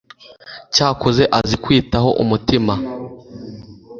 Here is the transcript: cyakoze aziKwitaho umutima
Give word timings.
cyakoze 0.73 1.23
aziKwitaho 1.37 2.09
umutima 2.23 2.73